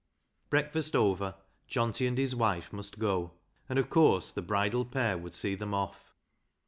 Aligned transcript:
Breakfast 0.49 0.95
over, 0.95 1.35
Johnty 1.69 2.07
and 2.07 2.17
his 2.17 2.33
wife 2.35 2.73
must 2.73 2.97
go, 2.97 3.33
and, 3.69 3.77
of 3.77 3.91
course, 3.91 4.31
the 4.31 4.41
bridal 4.41 4.83
pair 4.83 5.15
would 5.15 5.35
see 5.35 5.53
them 5.53 5.75
off. 5.75 6.15